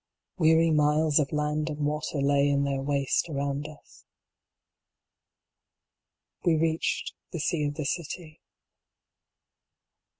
[0.39, 4.03] Weary miles of land and water lay in their waste around us,
[6.43, 8.41] We reached the sea of the city.